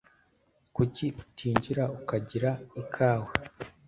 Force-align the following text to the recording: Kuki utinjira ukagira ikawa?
Kuki 0.75 1.05
utinjira 1.21 1.83
ukagira 1.97 2.51
ikawa? 2.81 3.29